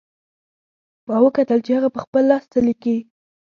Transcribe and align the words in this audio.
ما 1.07 1.17
وکتل 1.25 1.59
چې 1.65 1.71
هغه 1.77 1.89
په 1.95 1.99
خپل 2.05 2.23
لاس 2.31 2.43
څه 2.51 2.59
لیکي 2.67 2.97